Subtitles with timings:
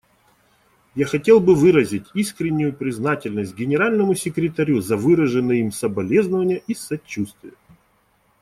[0.95, 7.53] Я хотел бы выразить искреннюю признательность Генеральному секретарю за выраженные им соболезнования и сочувствие.